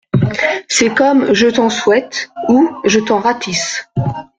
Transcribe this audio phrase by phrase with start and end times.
[0.67, 2.31] C’est comme "Je t’en souhaite"…
[2.49, 3.87] ou "Je t’en ratisse"…